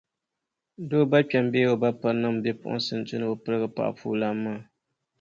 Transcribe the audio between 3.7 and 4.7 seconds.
paɣapuulan maa